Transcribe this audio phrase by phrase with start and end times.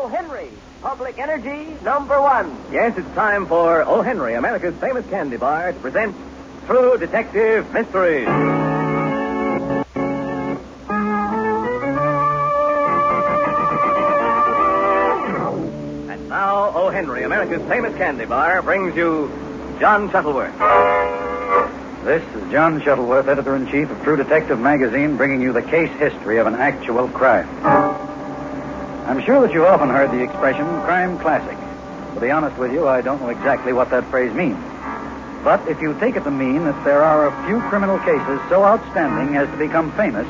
[0.00, 0.06] O.
[0.06, 0.48] Henry,
[0.80, 2.56] Public Energy number one.
[2.70, 4.00] Yes, it's time for O.
[4.00, 6.14] Henry, America's famous candy bar, to present
[6.66, 8.28] True Detective Mysteries.
[16.08, 16.90] And now, O.
[16.90, 19.28] Henry, America's famous candy bar, brings you
[19.80, 20.56] John Shuttleworth.
[22.04, 25.90] This is John Shuttleworth, editor in chief of True Detective magazine, bringing you the case
[25.98, 27.48] history of an actual crime.
[29.08, 31.56] I'm sure that you've often heard the expression crime classic.
[32.14, 34.58] To be honest with you, I don't know exactly what that phrase means.
[35.42, 38.64] But if you take it to mean that there are a few criminal cases so
[38.64, 40.26] outstanding as to become famous,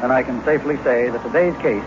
[0.00, 1.84] then I can safely say that today's case,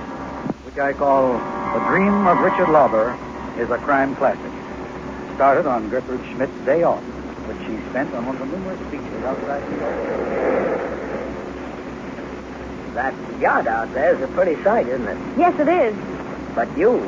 [0.70, 3.18] which I call The Dream of Richard Lauber,
[3.58, 4.46] is a crime classic.
[4.46, 7.02] It started on Gertrude Schmidt's day off,
[7.50, 10.14] which she spent on one of the numerous beaches outside New York.
[12.94, 15.18] That yacht out there is a pretty sight, isn't it?
[15.38, 16.13] Yes, it is.
[16.56, 17.02] But you,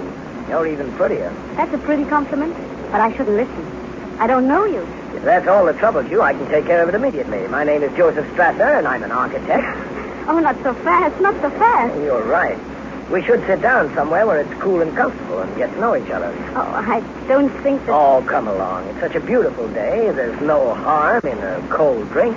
[0.50, 1.34] you're even prettier.
[1.56, 2.56] That's a pretty compliment,
[2.92, 4.18] but I shouldn't listen.
[4.20, 4.82] I don't know you.
[5.16, 7.48] If that's all that troubles you, I can take care of it immediately.
[7.48, 9.66] My name is Joseph Strasser, and I'm an architect.
[10.28, 11.94] Oh, not so fast, not so fast.
[11.94, 12.58] Oh, you're right.
[13.12, 16.10] We should sit down somewhere where it's cool and comfortable and get to know each
[16.10, 16.34] other.
[16.56, 17.92] Oh, I don't think that.
[17.92, 18.88] Oh, come along.
[18.88, 20.10] It's such a beautiful day.
[20.12, 22.36] There's no harm in a cold drink.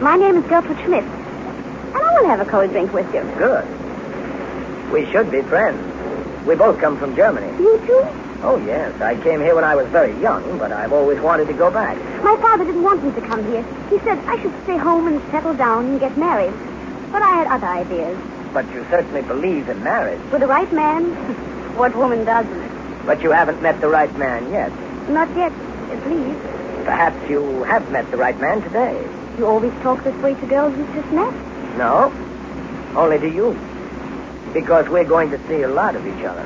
[0.00, 1.04] My name is Gertrude Schmidt.
[1.04, 3.22] And I will have a cold drink with you.
[3.38, 3.64] Good.
[4.90, 5.89] We should be friends.
[6.46, 7.46] We both come from Germany.
[7.62, 8.02] You too?
[8.42, 8.98] Oh, yes.
[9.00, 11.96] I came here when I was very young, but I've always wanted to go back.
[12.24, 13.62] My father didn't want me to come here.
[13.90, 16.54] He said I should stay home and settle down and get married.
[17.12, 18.18] But I had other ideas.
[18.54, 20.20] But you certainly believe in marriage.
[20.32, 21.04] With the right man,
[21.76, 23.04] what woman doesn't?
[23.04, 24.72] But you haven't met the right man yet.
[25.10, 26.40] Not yet, at least.
[26.84, 29.06] Perhaps you have met the right man today.
[29.38, 31.32] You always talk this way to girls you've just met?
[31.76, 32.12] No,
[32.96, 33.58] only to you.
[34.52, 36.42] Because we're going to see a lot of each other.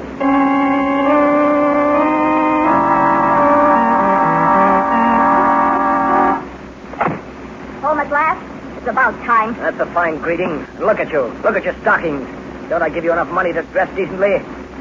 [7.81, 8.79] Home at last?
[8.79, 9.55] It's about time.
[9.55, 10.67] That's a fine greeting.
[10.79, 11.23] Look at you.
[11.43, 12.29] Look at your stockings.
[12.69, 14.35] Don't I give you enough money to dress decently?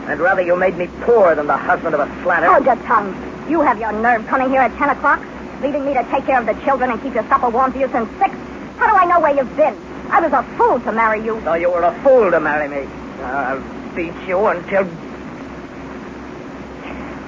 [0.08, 2.48] I'd rather you made me poor than the husband of a slatter.
[2.48, 3.16] Hold your tongue.
[3.50, 5.22] You have your nerve coming here at 10 o'clock,
[5.62, 7.90] leaving me to take care of the children and keep your supper warm for you
[7.92, 8.36] since 6.
[8.78, 9.76] How do I know where you've been?
[10.12, 11.40] I was a fool to marry you.
[11.44, 12.90] So you were a fool to marry me.
[13.24, 14.86] I'll beat you until.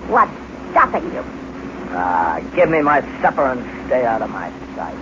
[0.08, 0.32] What's
[0.72, 1.24] stopping you?
[1.98, 4.96] Ah, give me my supper and stay out of my sight.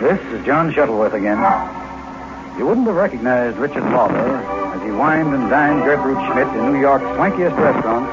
[0.00, 1.38] This is John Shuttleworth again.
[2.58, 4.16] You wouldn't have recognized Richard Lauber
[4.74, 8.10] as he wined and dined Gertrude Schmidt in New York's swankiest restaurants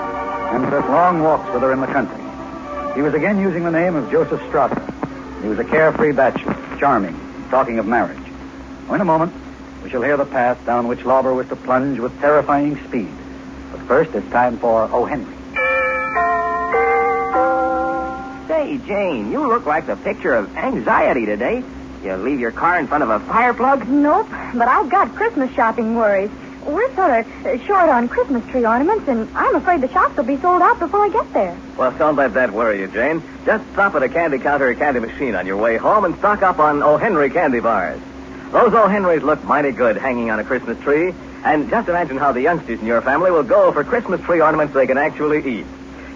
[0.53, 2.21] and took long walks with her in the country.
[2.95, 4.98] He was again using the name of Joseph Strasser.
[5.41, 7.15] He was a carefree bachelor, charming,
[7.49, 8.21] talking of marriage.
[8.85, 9.33] Well, in a moment,
[9.83, 13.11] we shall hear the path down which Lauber was to plunge with terrifying speed.
[13.71, 15.05] But first, it's time for O.
[15.05, 15.35] Henry.
[18.47, 21.63] Say, Jane, you look like the picture of anxiety today.
[22.03, 23.87] You leave your car in front of a fire plug?
[23.87, 26.31] Nope, but I've got Christmas shopping worries.
[26.65, 30.37] We're sort of short on Christmas tree ornaments, and I'm afraid the shops will be
[30.37, 31.57] sold out before I get there.
[31.77, 33.23] Well, don't let that worry you, Jane.
[33.45, 36.41] Just stop at a candy counter or candy machine on your way home and stock
[36.41, 36.97] up on O.
[36.97, 37.99] Henry candy bars.
[38.51, 38.87] Those O.
[38.87, 41.13] Henrys look mighty good hanging on a Christmas tree.
[41.41, 44.73] And just imagine how the youngsters in your family will go for Christmas tree ornaments
[44.73, 45.65] they can actually eat.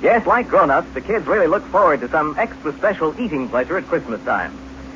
[0.01, 3.85] Yes, like grown-ups, the kids really look forward to some extra special eating pleasure at
[3.85, 4.53] Christmas time.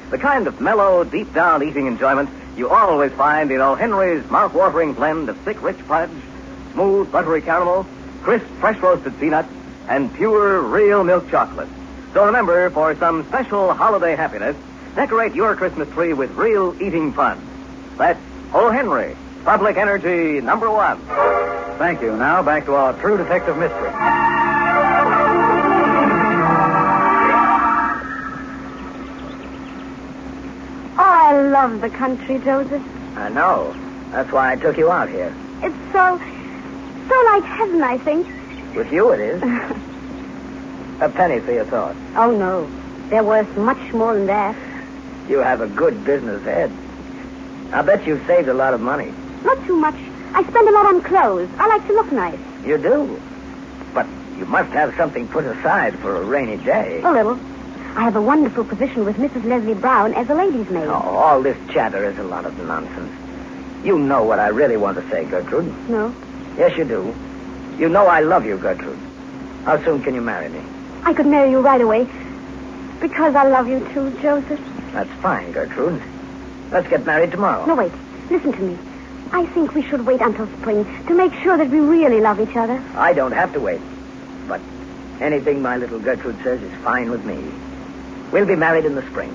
[0.10, 3.76] The kind of mellow, deep-down eating enjoyment you always find in O.
[3.76, 6.10] Henry's mouth-watering blend of thick, rich fudge,
[6.74, 7.86] smooth, buttery caramel,
[8.24, 9.50] crisp, fresh-roasted peanuts,
[9.88, 11.70] and pure, real milk chocolate.
[12.14, 14.56] So remember, for some special holiday happiness,
[14.96, 17.40] decorate your Christmas tree with real eating fun.
[17.98, 18.20] That's
[18.54, 18.70] O.
[18.70, 21.00] Henry, Public Energy number one.
[21.78, 22.16] Thank you.
[22.16, 24.37] Now back to our true detective mystery.
[31.58, 32.84] Love the country, Joseph.
[33.16, 33.74] I know.
[34.12, 35.34] That's why I took you out here.
[35.64, 36.20] It's so,
[37.10, 38.28] so like heaven, I think.
[38.76, 39.42] With you, it is.
[41.02, 41.96] a penny for your thought.
[42.16, 42.70] Oh, no.
[43.10, 44.56] They're worth much more than that.
[45.28, 46.72] You have a good business head.
[47.74, 49.12] I bet you've saved a lot of money.
[49.44, 49.96] Not too much.
[50.36, 51.50] I spend a lot on clothes.
[51.58, 52.40] I like to look nice.
[52.64, 53.20] You do.
[53.96, 54.06] But
[54.38, 57.02] you must have something put aside for a rainy day.
[57.04, 57.40] A little.
[57.98, 59.44] I have a wonderful position with Mrs.
[59.44, 60.86] Leslie Brown as a lady's maid.
[60.86, 63.12] Oh, all this chatter is a lot of nonsense.
[63.84, 65.90] You know what I really want to say, Gertrude.
[65.90, 66.14] No.
[66.60, 67.16] Yes, you do.
[67.80, 69.00] You know I love you, Gertrude.
[69.66, 70.62] How soon can you marry me?
[71.06, 72.08] I could marry you right away.
[73.02, 74.62] Because I love you too, Joseph.
[74.94, 76.00] That's fine, Gertrude.
[76.70, 77.66] Let's get married tomorrow.
[77.66, 77.92] No, wait.
[78.30, 78.78] Listen to me.
[79.32, 82.56] I think we should wait until spring to make sure that we really love each
[82.56, 82.80] other.
[82.96, 83.82] I don't have to wait.
[84.48, 84.62] But
[85.20, 87.44] anything my little Gertrude says is fine with me.
[88.32, 89.34] We'll be married in the spring.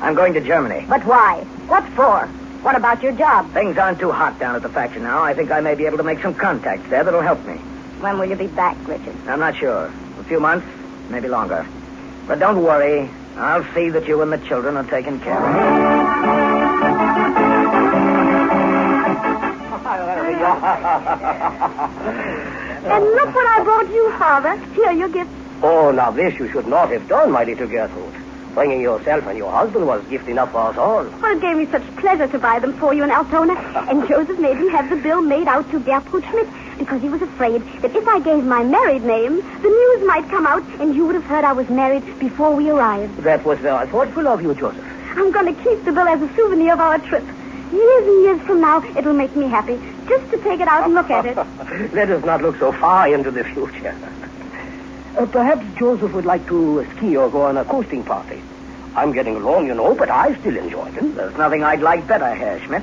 [0.00, 0.86] I'm going to Germany.
[0.88, 1.44] But why?
[1.66, 2.26] What for?
[2.62, 3.52] What about your job?
[3.52, 5.22] Things aren't too hot down at the factory now.
[5.22, 7.54] I think I may be able to make some contacts there that'll help me.
[8.00, 9.16] When will you be back, Richard?
[9.26, 9.92] I'm not sure.
[10.18, 10.66] A few months,
[11.08, 11.66] maybe longer.
[12.26, 13.10] But don't worry.
[13.36, 16.63] I'll see that you and the children are taken care of.
[22.84, 24.58] And look what I brought you, Father.
[24.74, 25.30] Here, your gift.
[25.62, 28.12] Oh, now this you should not have done, my little Gertrude.
[28.52, 31.04] Bringing yourself and your husband was gift enough for us all.
[31.04, 33.54] Well, it gave me such pleasure to buy them for you in Altona.
[33.88, 36.46] And Joseph made me have the bill made out to Gertrude Schmidt
[36.78, 40.46] because he was afraid that if I gave my married name, the news might come
[40.46, 43.16] out and you would have heard I was married before we arrived.
[43.22, 44.84] That was very thoughtful of you, Joseph.
[45.16, 47.24] I'm going to keep the bill as a souvenir of our trip.
[47.72, 50.94] Years and years from now, it'll make me happy just to take it out and
[50.94, 51.36] look at it.
[51.94, 53.96] Let us not look so far into the future.
[55.16, 58.42] Uh, perhaps Joseph would like to ski or go on a coasting party.
[58.96, 61.14] I'm getting along, you know, but I still enjoy them.
[61.14, 62.82] There's nothing I'd like better, Herr Schmidt.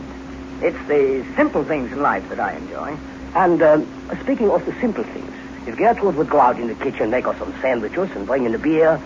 [0.62, 2.98] It's the simple things in life that I enjoy.
[3.36, 5.32] And um, speaking of the simple things,
[5.68, 8.54] if Gertrude would go out in the kitchen, make us some sandwiches, and bring in
[8.54, 9.02] a beer,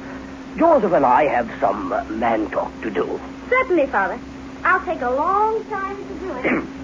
[0.58, 3.20] Joseph and I have some uh, man talk to do.
[3.50, 4.20] Certainly, Father.
[4.64, 6.66] I'll take a long time to do it.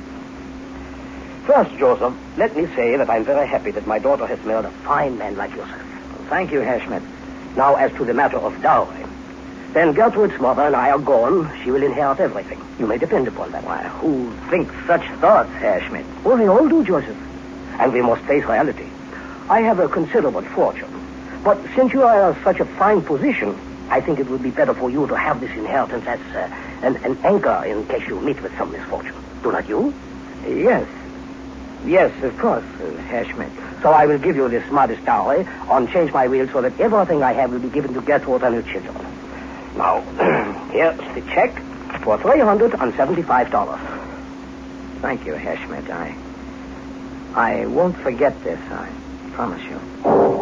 [1.46, 4.72] First, Joseph, let me say that I'm very happy that my daughter has married a
[4.72, 5.82] fine man like yourself.
[6.30, 7.04] Thank you, Herr Schmidt.
[7.56, 9.06] Now, as to the matter of dowry.
[9.74, 12.62] Then Gertrude's mother and I are gone, she will inherit everything.
[12.78, 13.64] You may depend upon that.
[13.64, 16.06] Why, who thinks such thoughts, Herr Schmidt?
[16.24, 17.18] Well, we all do, Joseph.
[17.80, 18.88] And we must face reality.
[19.50, 20.90] I have a considerable fortune.
[21.44, 23.58] But since you are in such a fine position,
[23.90, 26.50] I think it would be better for you to have this inheritance as uh,
[26.82, 29.16] an, an anchor in case you meet with some misfortune.
[29.42, 29.94] Do not you?
[30.46, 30.88] Yes.
[31.86, 33.52] Yes, of course, uh, Herr Schmidt.
[33.82, 37.24] So I will give you this modest dowry on change my will so that everything
[37.24, 38.96] I have will be given to Gertrude and her children.
[39.76, 40.02] Now,
[40.72, 41.56] here's the check
[42.04, 45.02] for $375.
[45.02, 45.90] Thank you, Schmidt.
[45.90, 46.16] I,
[47.34, 48.94] I won't forget this, I
[49.34, 50.41] promise you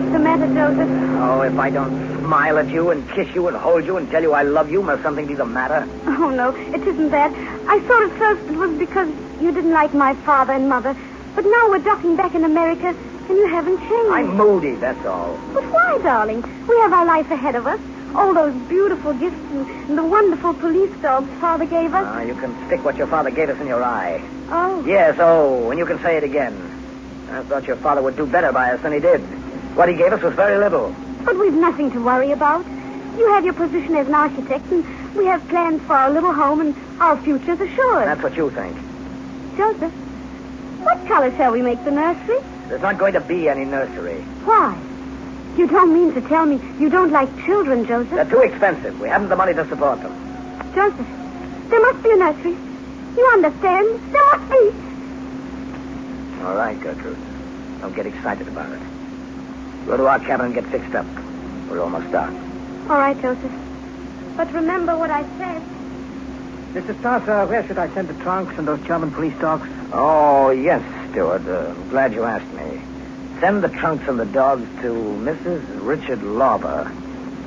[0.00, 0.88] what's the matter, Joseph?
[1.20, 4.22] Oh, if I don't smile at you and kiss you and hold you and tell
[4.22, 5.86] you I love you, must something be the matter?
[6.06, 7.32] Oh, no, it isn't that.
[7.68, 9.08] I thought at first it was because
[9.40, 10.96] you didn't like my father and mother.
[11.34, 14.10] But now we're docking back in America, and you haven't changed.
[14.12, 15.36] I'm moody, that's all.
[15.52, 16.42] But why, darling?
[16.66, 17.80] We have our life ahead of us.
[18.14, 22.04] All those beautiful gifts and, and the wonderful police dogs Father gave us.
[22.06, 24.20] Ah, you can stick what your father gave us in your eye.
[24.48, 24.84] oh.
[24.84, 26.56] Yes, oh, and you can say it again.
[27.30, 29.20] I thought your father would do better by us than he did.
[29.80, 30.94] What he gave us was very little.
[31.24, 32.66] But we've nothing to worry about.
[33.16, 34.84] You have your position as an architect, and
[35.16, 38.06] we have plans for our little home, and our future's assured.
[38.06, 38.76] That's what you think.
[39.56, 39.90] Joseph,
[40.84, 42.40] what color shall we make the nursery?
[42.68, 44.20] There's not going to be any nursery.
[44.44, 44.78] Why?
[45.56, 48.12] You don't mean to tell me you don't like children, Joseph?
[48.12, 49.00] They're too expensive.
[49.00, 50.12] We haven't the money to support them.
[50.74, 51.08] Joseph,
[51.70, 52.56] there must be a nursery.
[53.16, 54.12] You understand?
[54.12, 54.72] There must be.
[56.44, 57.16] All right, Gertrude.
[57.80, 58.99] Don't get excited about it.
[59.86, 61.06] Go to our cabin and get fixed up.
[61.68, 62.36] We're almost done.
[62.88, 63.52] All right, Joseph.
[64.36, 65.62] But remember what I said.
[66.72, 66.94] Mr.
[67.00, 69.68] Strasser, where should I send the trunks and those German police dogs?
[69.92, 71.46] Oh, yes, Stewart.
[71.46, 72.80] Uh, I'm glad you asked me.
[73.40, 75.62] Send the trunks and the dogs to Mrs.
[75.84, 76.84] Richard Lauber,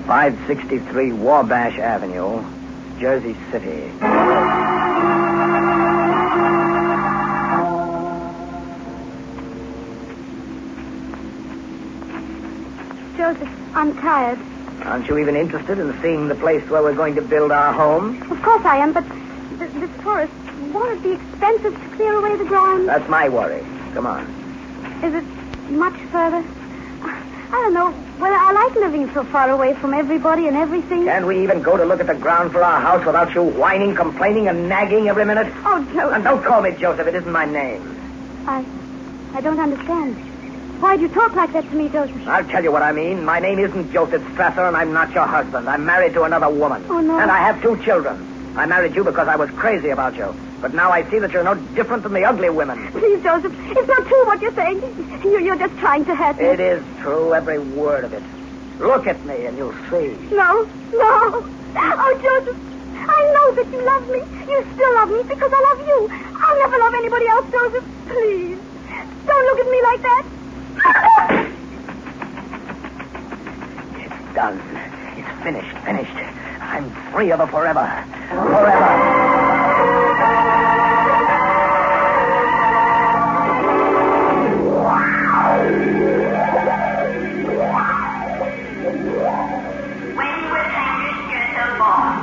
[0.07, 2.43] 563 Wabash Avenue,
[2.99, 3.91] Jersey City.
[13.23, 14.37] Joseph, I'm tired.
[14.83, 18.21] Aren't you even interested in seeing the place where we're going to build our home?
[18.29, 19.05] Of course I am, but
[19.59, 20.33] th- this forest,
[20.73, 22.89] won't it be expensive to clear away the ground?
[22.89, 23.63] That's my worry.
[23.93, 24.25] Come on.
[25.05, 26.43] Is it much further?
[27.01, 27.91] I don't know.
[28.19, 31.05] Well, I like living so far away from everybody and everything.
[31.05, 33.95] Can we even go to look at the ground for our house without you whining,
[33.95, 35.47] complaining, and nagging every minute?
[35.63, 37.07] Oh, And don't call me Joseph.
[37.07, 38.43] It isn't my name.
[38.47, 38.65] I,
[39.33, 40.32] I don't understand.
[40.83, 42.27] Why'd you talk like that to me, Joseph?
[42.27, 43.23] I'll tell you what I mean.
[43.23, 45.69] My name isn't Joseph Strasser, and I'm not your husband.
[45.69, 46.83] I'm married to another woman.
[46.89, 47.17] Oh, no.
[47.17, 48.19] And I have two children.
[48.57, 50.35] I married you because I was crazy about you.
[50.59, 52.75] But now I see that you're no different than the ugly women.
[52.91, 54.83] Please, Joseph, it's not true what you're saying.
[55.23, 56.47] You, you're just trying to hurt me.
[56.51, 58.23] It is true, every word of it.
[58.83, 60.19] Look at me and you'll see.
[60.35, 61.47] No, no.
[61.79, 62.59] Oh, Joseph,
[63.07, 64.19] I know that you love me.
[64.51, 66.11] You still love me because I love you.
[66.11, 67.87] I'll never love anybody else, Joseph.
[68.11, 68.59] Please,
[69.23, 70.42] don't look at me like that.
[73.95, 74.59] It's done.
[75.17, 76.17] It's finished, finished.
[76.61, 77.85] I'm free of her forever.
[78.29, 80.03] Forever.
[89.03, 92.17] When was Heinrich Goethe born?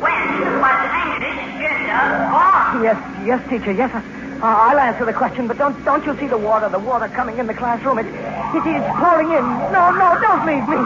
[0.00, 0.22] When
[0.62, 1.90] was Heinrich Goethe
[2.30, 2.84] born?
[2.84, 3.90] Yes, yes, teacher, yes.
[4.84, 7.46] I'll answer the question, but don't don't you see the water, the water coming in
[7.46, 7.96] the classroom?
[7.98, 9.46] It, it is pouring in.
[9.72, 10.76] No, no, don't leave me.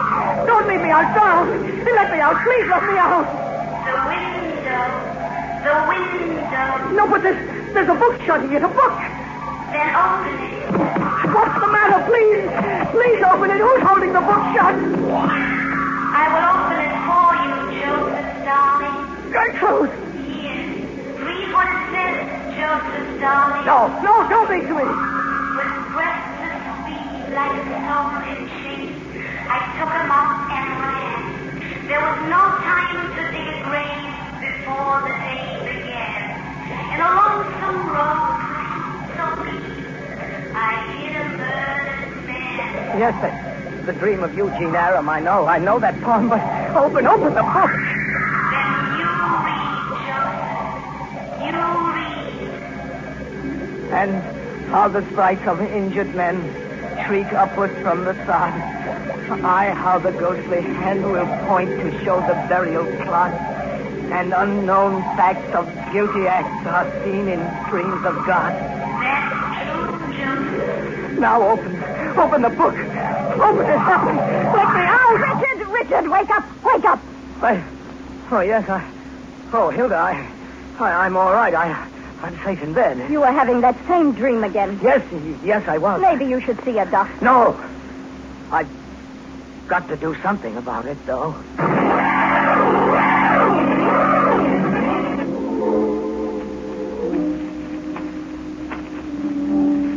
[0.47, 1.11] Don't leave me out.
[1.11, 1.51] Don't.
[1.83, 2.39] Let me out.
[2.39, 3.27] Please let me out.
[3.83, 4.87] The window.
[5.67, 6.95] The window.
[6.95, 7.43] No, but there's,
[7.75, 8.95] there's a book shutting it, a book.
[9.75, 10.71] Then open it.
[11.35, 11.99] What's the matter?
[12.07, 12.47] Please,
[12.95, 13.59] please open it.
[13.59, 14.79] Who's holding the book shut?
[16.15, 18.95] I will open it for you, Joseph, darling.
[19.27, 19.91] Gertrude.
[20.23, 20.87] Here.
[21.19, 22.15] Read what it says,
[22.55, 23.65] Joseph, darling.
[23.67, 24.87] No, no, don't to me.
[25.59, 28.95] With breathless speed, like a soul in chase,
[29.47, 31.19] I took him up and ran.
[31.87, 36.39] There was no time to dig a grave before the day began.
[36.95, 38.39] In a lonesome road,
[39.15, 39.83] so deep,
[40.55, 42.99] I hit a murdered man.
[42.99, 45.09] Yes, the, the dream of Eugene Aram.
[45.09, 46.41] I know, I know that poem, but
[46.75, 47.88] open, open the book.
[53.99, 54.23] And
[54.69, 56.39] how the sprites of injured men
[57.05, 58.53] shriek upward from the sod.
[59.43, 63.33] Aye, how the ghostly hand will point to show the burial plot,
[64.11, 67.39] And unknown facts of guilty acts are seen in
[67.69, 68.53] dreams of God.
[69.03, 71.19] That's true, Joseph.
[71.19, 71.75] Now open,
[72.17, 72.75] open the book.
[72.75, 74.15] Open it, open.
[74.55, 75.19] Let me out.
[75.27, 77.01] Richard, Richard, wake up, wake up.
[77.41, 77.63] I,
[78.31, 78.89] oh, yes, I,
[79.51, 80.31] oh, Hilda, I,
[80.79, 81.53] I, I'm all right.
[81.53, 81.87] I,
[82.21, 83.09] I'm safe in bed.
[83.09, 84.79] You were having that same dream again.
[84.83, 85.01] Yes,
[85.43, 86.01] yes, I was.
[86.01, 87.23] Maybe you should see a doctor.
[87.23, 87.57] No.
[88.51, 88.69] I've
[89.67, 91.31] got to do something about it, though.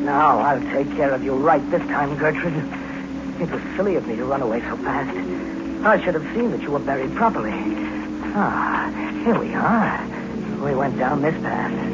[0.05, 2.55] Now I'll take care of you right this time, Gertrude.
[3.41, 5.17] It was silly of me to run away so fast.
[5.85, 7.53] I should have seen that you were buried properly.
[8.35, 8.91] Ah,
[9.25, 10.07] here we are.
[10.65, 11.92] We went down this path.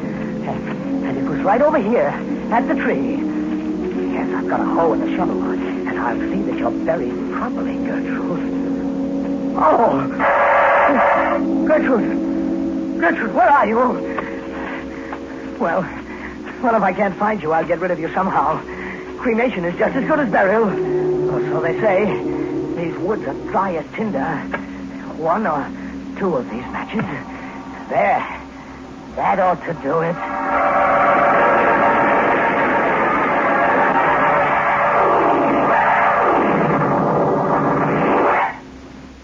[0.55, 2.09] And, it was right over here,
[2.51, 3.17] at the tree.
[4.13, 7.75] Yes, I've got a hoe and a shovel, and I'll see that you're buried properly,
[7.85, 9.55] Gertrude.
[9.55, 10.07] Oh!
[11.67, 12.99] Gertrude!
[12.99, 13.77] Gertrude, where are you?
[15.59, 15.81] Well,
[16.61, 18.61] well, if I can't find you, I'll get rid of you somehow.
[19.19, 20.69] Cremation is just as good as burial.
[21.29, 22.05] Or so they say.
[22.75, 24.25] These woods are dry as tinder.
[25.17, 25.65] One or
[26.17, 27.03] two of these matches.
[27.89, 28.38] There.
[29.15, 30.15] That ought to do it.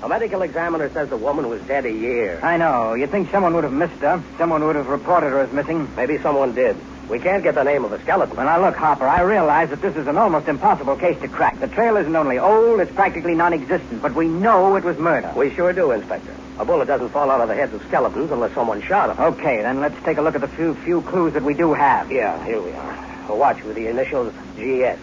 [0.04, 2.40] A medical examiner says the woman was dead a year.
[2.44, 2.94] I know.
[2.94, 4.22] You'd think someone would have missed her.
[4.38, 5.90] Someone would have reported her as missing.
[5.96, 6.78] Maybe someone did.
[7.10, 8.36] We can't get the name of the skeleton.
[8.36, 11.60] Well, now, look, Hopper, I realize that this is an almost impossible case to crack.
[11.60, 15.32] The trail isn't only old, it's practically non-existent, but we know it was murder.
[15.36, 16.34] We sure do, Inspector.
[16.58, 19.24] A bullet doesn't fall out of the heads of skeletons unless someone shot him.
[19.24, 22.10] Okay, then let's take a look at the few few clues that we do have.
[22.12, 23.26] Yeah, here we are.
[23.30, 25.00] A watch with the initials GS.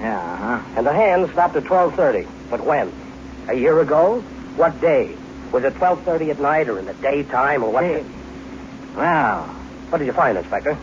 [0.00, 0.62] Yeah, uh-huh.
[0.78, 2.26] And the hand stopped at 12.30.
[2.50, 2.90] But when?
[3.48, 4.20] A year ago?
[4.56, 5.14] What day?
[5.52, 7.84] Was it 12.30 at night or in the daytime or what?
[8.96, 9.42] Well,
[9.90, 10.76] What did you find, Inspector?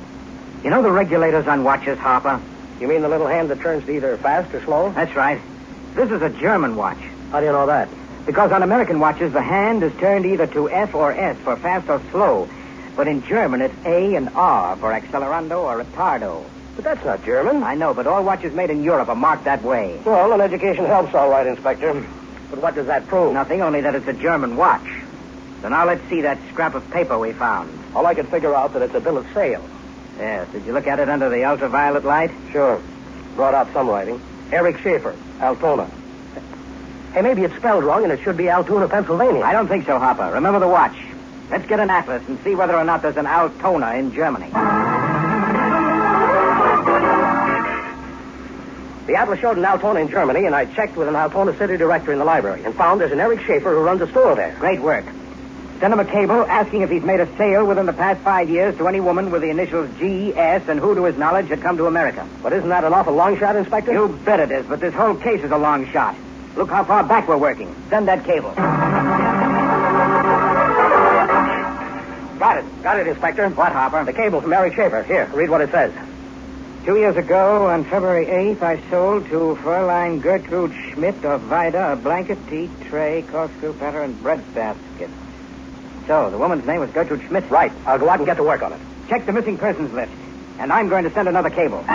[0.63, 2.39] you know the regulators on watches, Harper?
[2.79, 4.91] You mean the little hand that turns to either fast or slow?
[4.91, 5.41] That's right.
[5.95, 6.99] This is a German watch.
[7.31, 7.89] How do you know that?
[8.25, 11.89] Because on American watches, the hand is turned either to F or S for fast
[11.89, 12.47] or slow.
[12.95, 16.43] But in German, it's A and R for accelerando or retardo.
[16.75, 17.63] But that's not German.
[17.63, 19.99] I know, but all watches made in Europe are marked that way.
[20.05, 22.05] Well, an education helps, all right, Inspector.
[22.49, 23.33] But what does that prove?
[23.33, 24.87] Nothing, only that it's a German watch.
[25.61, 27.71] So now let's see that scrap of paper we found.
[27.95, 29.63] All I can figure out that it's a bill of sale.
[30.17, 32.31] Yes, did you look at it under the ultraviolet light?
[32.51, 32.81] Sure.
[33.35, 34.21] Brought out some writing.
[34.51, 35.89] Eric Schaefer, Altona.
[37.13, 39.41] Hey, maybe it's spelled wrong and it should be Altoona, Pennsylvania.
[39.41, 40.31] I don't think so, Hopper.
[40.33, 40.95] Remember the watch.
[41.49, 44.49] Let's get an atlas and see whether or not there's an Altona in Germany.
[49.07, 52.13] The atlas showed an Altona in Germany, and I checked with an Altona city director
[52.13, 54.55] in the library and found there's an Eric Schaefer who runs a store there.
[54.59, 55.03] Great work.
[55.81, 58.77] Send him a cable asking if he's made a sale within the past five years
[58.77, 61.75] to any woman with the initials G, S, and who, to his knowledge, had come
[61.75, 62.25] to America.
[62.41, 63.91] But isn't that an awful long shot, Inspector?
[63.91, 66.15] You bet it is, but this whole case is a long shot.
[66.55, 67.73] Look how far back we're working.
[67.89, 68.53] Send that cable.
[72.39, 72.83] Got it.
[72.83, 73.49] Got it, Inspector.
[73.49, 74.03] What, Harper?
[74.03, 75.03] The cable from Mary Schaefer.
[75.03, 75.93] Here, read what it says.
[76.83, 81.95] Two years ago, on February 8th, I sold to Fräulein Gertrude Schmidt of Vida a
[81.95, 85.11] blanket, tea tray, corkscrew platter, and bread basket.
[86.07, 87.47] So, the woman's name was Gertrude Schmidt?
[87.51, 87.71] Right.
[87.85, 88.79] I'll go out and get to work on it.
[89.07, 90.11] Check the missing persons list.
[90.57, 91.85] And I'm going to send another cable.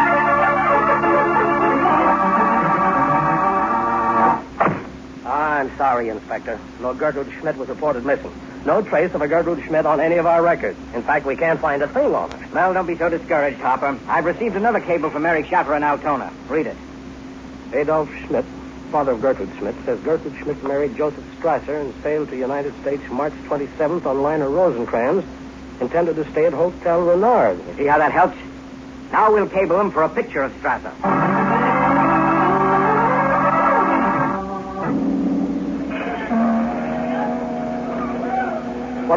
[5.37, 6.59] I'm sorry, Inspector.
[6.81, 8.33] No Gertrude Schmidt was reported missing.
[8.65, 10.79] No trace of a Gertrude Schmidt on any of our records.
[10.95, 12.49] In fact, we can't find a thing on her.
[12.55, 13.99] Well, don't be so discouraged, Hopper.
[14.09, 16.33] I've received another cable from Mary Schaefer in Altona.
[16.49, 16.77] Read it.
[17.75, 18.47] Adolf Schmidt,
[18.91, 23.03] father of Gertrude Schmidt, says Gertrude Schmidt married Joseph Strasser and sailed to United States
[23.11, 25.27] March 27th on liner Rosencrantz,
[25.83, 27.59] intended to stay at Hotel Renard.
[27.69, 28.39] You see how that helps?
[29.13, 31.56] Now we'll cable him for a picture of Strasser.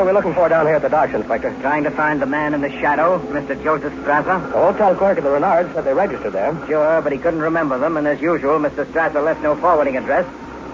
[0.10, 1.62] We looking for down here at the docks, Inspector?
[1.62, 3.62] Trying to find the man in the shadow, Mr.
[3.64, 4.42] Joseph Strasser.
[4.52, 6.52] The hotel clerk at the Renard said they registered there.
[6.66, 8.86] Sure, but he couldn't remember them, and as usual, Mr.
[8.86, 10.26] Strasser left no forwarding address.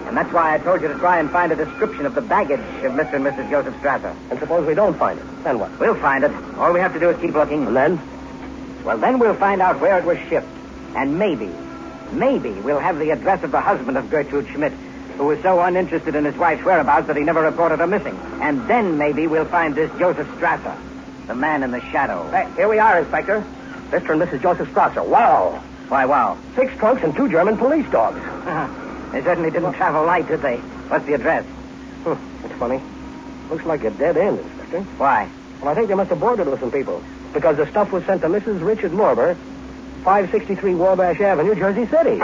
[0.06, 2.60] And that's why I told you to try and find a description of the baggage
[2.82, 3.16] of Mr.
[3.16, 3.50] and Mrs.
[3.50, 4.16] Joseph Strasser.
[4.30, 5.44] And suppose we don't find it.
[5.44, 5.78] Then what?
[5.78, 6.32] We'll find it.
[6.56, 7.66] All we have to do is keep looking.
[7.66, 8.00] And then?
[8.84, 10.48] Well, then we'll find out where it was shipped.
[10.96, 11.50] And maybe,
[12.10, 14.72] maybe we'll have the address of the husband of Gertrude Schmidt,
[15.16, 18.16] who was so uninterested in his wife's whereabouts that he never reported her missing.
[18.40, 20.76] And then maybe we'll find this Joseph Strasser,
[21.26, 22.28] the man in the shadow.
[22.30, 23.44] Hey, here we are, Inspector.
[23.90, 24.10] Mr.
[24.10, 24.42] and Mrs.
[24.42, 25.06] Joseph Strasser.
[25.06, 25.62] Wow.
[25.88, 26.36] Why, wow.
[26.54, 28.20] Six trunks and two German police dogs.
[29.12, 30.56] they certainly didn't travel light, did they?
[30.56, 31.44] What's the address?
[32.04, 32.82] Hmm, it's funny.
[33.48, 34.82] Looks like a dead end, Inspector.
[34.98, 35.30] Why?
[35.60, 37.02] Well, I think they must have boarded with some people.
[37.32, 38.66] Because the stuff was sent to Mrs.
[38.66, 39.34] Richard Lauber,
[40.04, 42.20] 563 Wabash Avenue, Jersey City.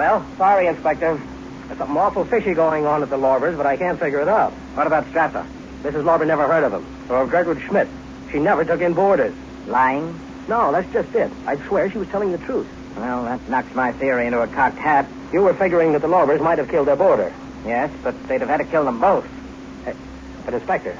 [0.00, 1.20] Well, sorry, Inspector.
[1.66, 4.50] There's something awful fishy going on at the Laubers, but I can't figure it out.
[4.72, 5.46] What about Strasser?
[5.82, 6.06] Mrs.
[6.06, 6.86] Lauber never heard of him.
[7.10, 7.86] Or of Gertrude Schmidt.
[8.32, 9.34] She never took in boarders.
[9.66, 10.18] Lying?
[10.48, 11.30] No, that's just it.
[11.44, 12.66] I'd swear she was telling the truth.
[12.96, 15.06] Well, that knocks my theory into a cocked hat.
[15.34, 17.30] You were figuring that the Laubers might have killed their boarder.
[17.66, 19.28] Yes, but they'd have had to kill them both.
[19.84, 19.92] Hey,
[20.46, 20.96] but, Inspector,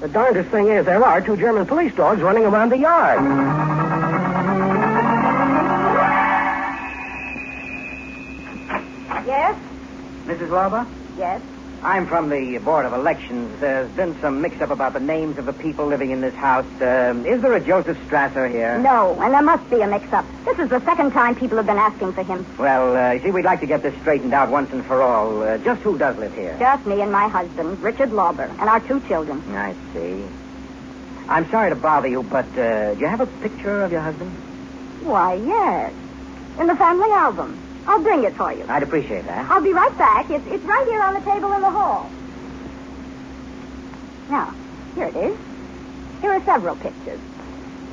[0.00, 4.95] the darndest thing is there are two German police dogs running around the yard.
[9.26, 9.58] Yes?
[10.26, 10.50] Mrs.
[10.50, 10.86] Lauber?
[11.18, 11.42] Yes.
[11.82, 13.60] I'm from the Board of Elections.
[13.60, 16.64] There's been some mix-up about the names of the people living in this house.
[16.80, 18.78] Um, is there a Joseph Strasser here?
[18.78, 20.24] No, and there must be a mix-up.
[20.44, 22.46] This is the second time people have been asking for him.
[22.58, 25.42] Well, uh, you see, we'd like to get this straightened out once and for all.
[25.42, 26.56] Uh, just who does live here?
[26.58, 29.42] Just me and my husband, Richard Lauber, and our two children.
[29.54, 30.24] I see.
[31.28, 34.30] I'm sorry to bother you, but uh, do you have a picture of your husband?
[35.02, 35.92] Why, yes.
[36.58, 37.60] In the family album.
[37.86, 38.64] I'll bring it for you.
[38.68, 39.48] I'd appreciate that.
[39.50, 40.28] I'll be right back.
[40.30, 42.10] It's, it's right here on the table in the hall.
[44.28, 44.54] Now,
[44.94, 45.38] here it is.
[46.20, 47.20] Here are several pictures.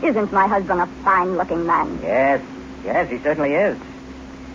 [0.01, 1.99] Isn't my husband a fine-looking man?
[2.01, 2.41] Yes,
[2.83, 3.77] yes, he certainly is.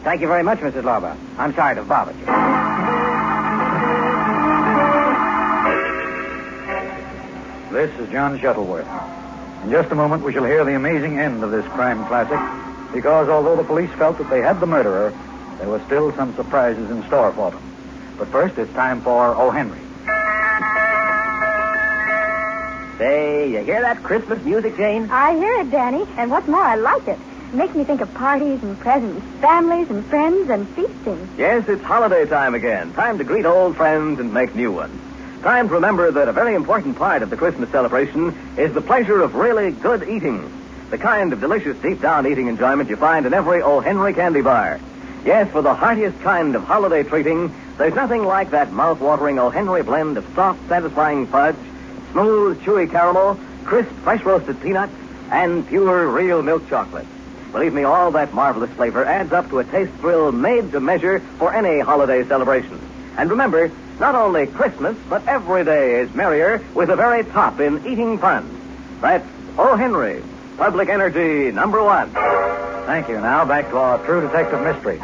[0.02, 0.84] Thank you very much, Mrs.
[0.84, 1.16] Lauber.
[1.38, 2.26] I'm sorry to have bothered you.
[7.72, 8.88] This is John Shuttleworth.
[9.64, 12.40] In just a moment, we shall hear the amazing end of this crime classic,
[12.92, 15.12] because although the police felt that they had the murderer,
[15.58, 17.62] there were still some surprises in store for them.
[18.16, 19.50] But first, it's time for O.
[19.50, 19.78] Henry.
[22.98, 25.08] Say, you hear that Christmas music, Jane?
[25.10, 27.18] I hear it, Danny, and what's more, I like it.
[27.48, 31.28] It makes me think of parties and presents, families and friends and feasting.
[31.38, 32.92] Yes, it's holiday time again.
[32.94, 35.00] Time to greet old friends and make new ones.
[35.42, 39.22] Time to remember that a very important part of the Christmas celebration is the pleasure
[39.22, 40.52] of really good eating.
[40.90, 43.78] The kind of delicious deep down eating enjoyment you find in every O.
[43.78, 44.80] Henry candy bar.
[45.24, 49.50] Yes, for the heartiest kind of holiday treating, there's nothing like that mouth-watering O.
[49.50, 51.56] Henry blend of soft, satisfying fudge,
[52.12, 54.92] smooth, chewy caramel, crisp, fresh roasted peanuts,
[55.30, 57.06] and pure, real milk chocolate.
[57.52, 61.20] Believe me, all that marvelous flavor adds up to a taste thrill made to measure
[61.38, 62.80] for any holiday celebration.
[63.16, 67.86] And remember, not only Christmas, but every day is merrier with the very top in
[67.86, 68.48] eating fun.
[69.00, 69.26] That's
[69.58, 69.76] O.
[69.76, 70.22] Henry,
[70.56, 72.77] Public Energy number one.
[72.88, 73.20] Thank you.
[73.20, 74.98] Now, back to our true detective mystery.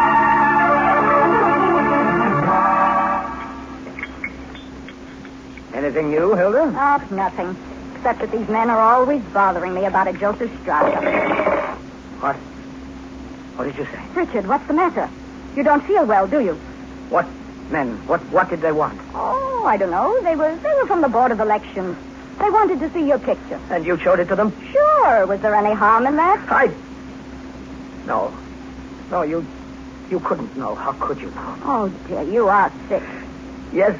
[5.75, 6.73] Anything new, Hilda?
[6.75, 7.55] Oh, nothing.
[7.95, 11.77] Except that these men are always bothering me about a Joseph Strasser.
[12.21, 12.37] What?
[13.57, 14.01] What did you say?
[14.15, 15.11] Richard, what's the matter?
[15.55, 16.55] You don't feel well, do you?
[17.11, 17.27] What
[17.71, 17.99] men?
[18.07, 18.99] What what did they want?
[19.13, 20.23] Oh, I don't know.
[20.23, 21.99] They were they were from the Board of Elections.
[22.39, 23.61] They wanted to see your picture.
[23.69, 24.55] And you showed it to them?
[24.73, 25.27] Sure.
[25.27, 26.51] Was there any harm in that?
[26.51, 26.73] I.
[28.07, 28.33] No.
[29.11, 29.47] No, you
[30.11, 30.75] you couldn't know.
[30.75, 31.33] How could you?
[31.37, 33.03] Oh, dear, you are sick.
[33.73, 33.99] Yes,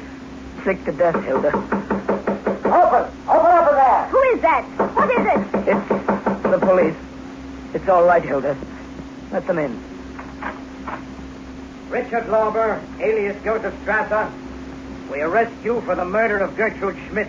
[0.63, 1.47] sick to death, Hilda.
[1.47, 3.11] Open!
[3.27, 4.07] Open up there!
[4.09, 4.65] Who is that?
[4.95, 5.67] What is it?
[5.67, 6.95] It's the police.
[7.73, 8.55] It's all right, Hilda.
[9.31, 9.83] Let them in.
[11.89, 14.31] Richard Lauber, alias Joseph Strasser,
[15.11, 17.27] we arrest you for the murder of Gertrude Schmidt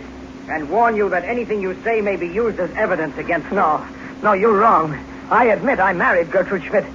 [0.49, 3.55] and warn you that anything you say may be used as evidence against you.
[3.55, 3.85] No,
[4.21, 4.97] no, you're wrong.
[5.29, 6.85] I admit I married Gertrude Schmidt.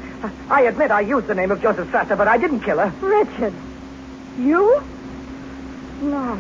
[0.48, 2.90] I admit I used the name of Joseph Strasser, but I didn't kill her.
[3.06, 3.52] Richard.
[4.38, 4.82] You?
[6.00, 6.38] No.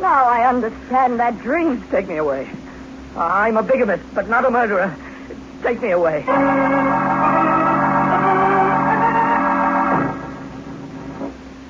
[0.00, 1.82] Now I understand that dream.
[1.90, 2.48] Take me away.
[3.16, 4.94] I'm a bigamist, but not a murderer.
[5.62, 6.22] Take me away.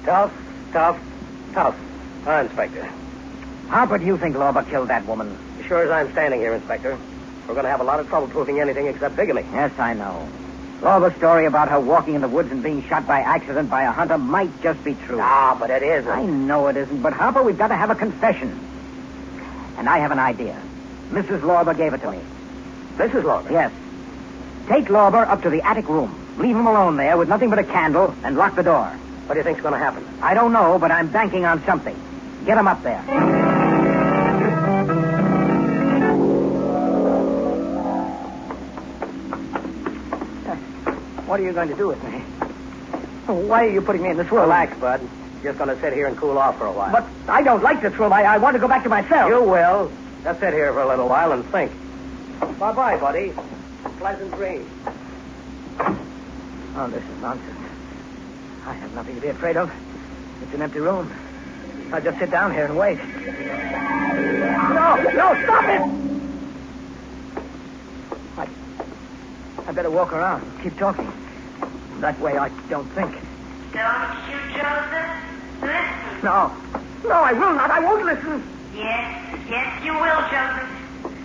[0.05, 0.33] Tough,
[0.73, 1.01] tough,
[1.55, 1.77] tough.
[2.27, 2.91] Ah, Inspector.
[3.69, 5.39] Harper, do you think Lauber killed that woman?
[5.67, 6.99] Sure as I'm standing here, Inspector,
[7.47, 9.43] we're going to have a lot of trouble proving anything except bigamy.
[9.53, 10.29] Yes, I know.
[10.81, 13.91] Lauber's story about her walking in the woods and being shot by accident by a
[13.91, 15.19] hunter might just be true.
[15.21, 16.11] Ah, but it isn't.
[16.11, 18.59] I know it isn't, but Harper, we've got to have a confession.
[19.79, 20.61] And I have an idea.
[21.11, 21.43] Mrs.
[21.43, 22.21] Lauber gave it to me.
[22.97, 23.25] Mrs.
[23.25, 23.51] Lauber?
[23.51, 23.73] Yes.
[24.69, 26.15] Take Lauber up to the attic room.
[26.39, 28.87] Leave him alone there with nothing but a candle and lock the door.
[29.27, 30.07] What do you think's going to happen?
[30.21, 31.97] I don't know, but I'm banking on something.
[32.45, 33.44] Get him up there.
[41.35, 42.21] What are you going to do with me?
[43.27, 44.43] Why are you putting me in this room?
[44.43, 45.01] Relax, Bud.
[45.43, 46.93] Just going to sit here and cool off for a while.
[46.93, 48.13] But I don't like this room.
[48.13, 49.29] I, I want to go back to my cell.
[49.29, 49.91] You will.
[50.23, 51.73] Just sit here for a little while and think.
[52.61, 53.33] Bye-bye, buddy.
[53.99, 54.71] Pleasant dreams.
[56.77, 57.59] Oh, this is nonsense.
[58.65, 59.73] I have nothing to be afraid of.
[60.41, 61.13] It's an empty room.
[61.93, 62.99] I'll just sit down here and wait.
[64.73, 65.83] No, no, stop it!
[68.39, 68.49] I,
[69.67, 70.63] I better walk around.
[70.63, 71.11] Keep talking.
[72.05, 73.17] That way I don't think.
[73.73, 75.09] Don't you, Joseph?
[75.65, 76.21] Listen.
[76.21, 76.53] No.
[77.09, 77.71] No, I will not.
[77.73, 78.45] I won't listen.
[78.77, 80.69] Yes, yes, you will, Joseph.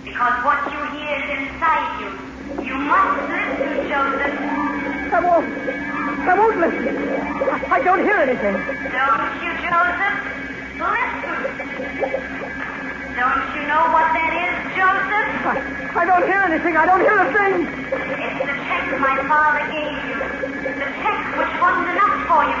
[0.00, 2.64] Because what you hear is inside you.
[2.64, 4.40] You must listen, Joseph.
[5.12, 5.52] I won't.
[5.52, 6.96] I won't listen.
[6.96, 8.56] I, I don't hear anything.
[8.56, 10.16] Don't you, Joseph?
[10.80, 11.40] Listen.
[13.20, 15.28] Don't you know what that is, Joseph?
[15.44, 15.60] I,
[15.92, 16.72] I don't hear anything.
[16.80, 17.68] I don't hear a thing.
[17.68, 20.19] It's the check my father gave you.
[20.80, 22.56] The check which wasn't enough for you.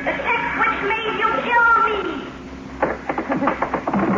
[0.00, 2.24] The check which made you kill me.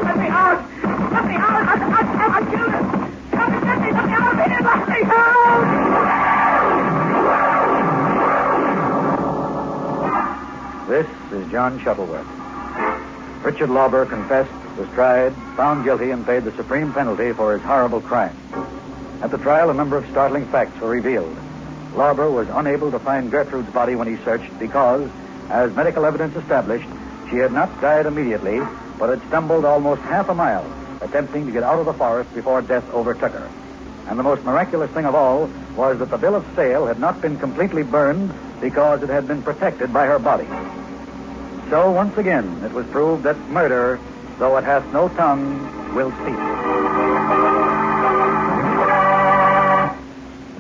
[0.07, 0.63] Let me out!
[1.11, 1.59] Let me out!
[1.59, 2.87] I, I, I, I killed him!
[3.33, 4.63] Let me, let me, let me out of here!
[4.63, 5.67] Let me out!
[10.89, 12.29] This is John Shuttleworth.
[13.45, 18.03] Richard Lauber confessed, was tried, found guilty, and paid the supreme penalty for his horrible
[18.03, 18.37] crime.
[19.21, 21.37] At the trial, a number of startling facts were revealed.
[21.95, 25.11] Lauber was unable to find Gertrude's body when he searched because,
[25.51, 26.89] as medical evidence established,
[27.31, 28.61] she had not died immediately,
[28.99, 30.65] but had stumbled almost half a mile,
[31.01, 33.51] attempting to get out of the forest before death overtook her.
[34.09, 37.21] And the most miraculous thing of all was that the bill of sale had not
[37.21, 40.47] been completely burned because it had been protected by her body.
[41.71, 43.99] So once again, it was proved that murder,
[44.39, 47.22] though it hath no tongue, will speak.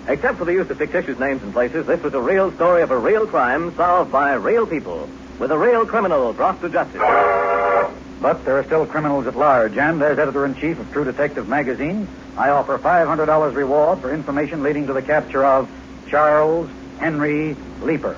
[0.08, 2.90] Except for the use of fictitious names and places, this was a real story of
[2.90, 7.00] a real crime solved by real people, with a real criminal brought to justice.
[8.20, 11.48] But there are still criminals at large, and as editor in chief of True Detective
[11.48, 15.68] magazine, I offer $500 reward for information leading to the capture of
[16.08, 18.14] Charles Henry Leeper,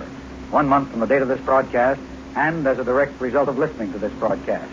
[0.50, 2.00] one month from the date of this broadcast,
[2.34, 4.70] and as a direct result of listening to this broadcast.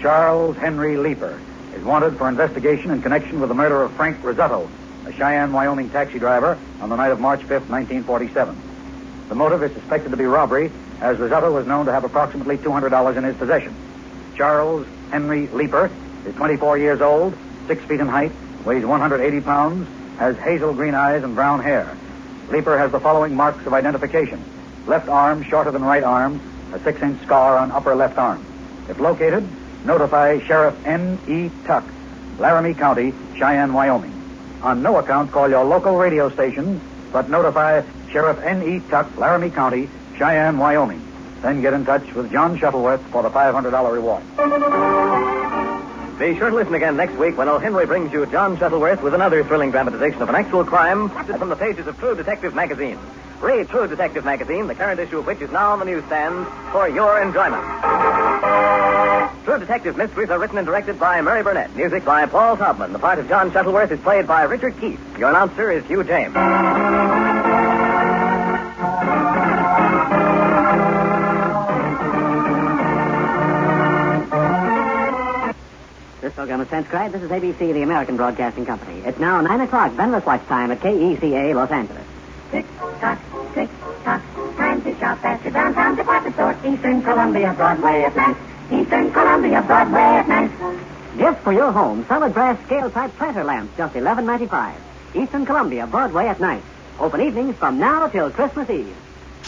[0.00, 1.40] Charles Henry Leeper
[1.74, 4.68] is wanted for investigation in connection with the murder of Frank Risotto,
[5.06, 8.56] a Cheyenne, Wyoming taxi driver, on the night of March 5th, 1947.
[9.28, 13.16] The motive is suspected to be robbery, as Risotto was known to have approximately $200
[13.16, 13.74] in his possession.
[14.36, 15.90] Charles Henry Leeper
[16.26, 17.34] is 24 years old,
[17.68, 18.32] 6 feet in height,
[18.64, 19.88] weighs 180 pounds,
[20.18, 21.96] has hazel green eyes and brown hair.
[22.50, 24.42] Leeper has the following marks of identification.
[24.86, 26.40] Left arm shorter than right arm,
[26.72, 28.44] a six-inch scar on upper left arm.
[28.88, 29.46] If located,
[29.84, 31.50] notify Sheriff N.E.
[31.64, 31.84] Tuck,
[32.38, 34.15] Laramie County, Cheyenne, Wyoming.
[34.62, 36.80] On no account call your local radio station,
[37.12, 38.80] but notify Sheriff N.E.
[38.88, 41.02] Tuck, Laramie County, Cheyenne, Wyoming.
[41.42, 44.22] Then get in touch with John Shuttleworth for the $500 reward.
[46.18, 47.58] Be sure to listen again next week when O.
[47.58, 51.56] Henry brings you John Shuttleworth with another thrilling dramatization of an actual crime from the
[51.56, 52.98] pages of True Detective magazine.
[53.40, 56.88] Read True Detective magazine, the current issue of which is now on the newsstand for
[56.88, 57.62] your enjoyment.
[59.46, 61.76] True Detective Mysteries are written and directed by Murray Burnett.
[61.76, 62.90] Music by Paul Taubman.
[62.92, 64.98] The part of John Shuttleworth is played by Richard Keith.
[65.16, 66.34] Your announcer is Hugh James.
[76.20, 77.14] This program is transcribed.
[77.14, 78.98] This is ABC, the American Broadcasting Company.
[79.04, 82.02] It's now 9 o'clock, Benrus Watch Time at KECA, Los Angeles.
[82.50, 82.66] Tick
[82.98, 83.20] tock,
[83.54, 83.70] tick
[84.02, 84.22] tock.
[84.56, 86.56] Time to shop at your downtown department store.
[86.66, 88.38] Eastern Columbia Broadway at Ninth.
[88.70, 90.52] Eastern Columbia Broadway at Ninth.
[91.16, 94.76] Gift for your home, solid brass scale type planter lamps, just eleven ninety five.
[95.14, 96.64] Eastern Columbia, Broadway at Ninth.
[96.98, 98.96] Open evenings from now till Christmas Eve.